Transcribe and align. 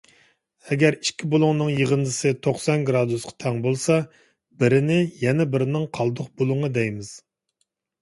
ئەگەر 0.69 0.95
ئىككى 1.07 1.29
بۇلۇڭنىڭ 1.33 1.69
يىغىندىسى 1.81 2.31
توقسان 2.47 2.87
گىرادۇسقا 2.89 3.35
تەڭ 3.45 3.61
بولسا، 3.69 4.01
بىرىنى 4.65 5.01
يەنە 5.29 5.51
بىرىنىڭ 5.55 5.89
قالدۇق 6.01 6.37
بۇلۇڭى 6.43 6.75
دەيمىز. 6.83 7.17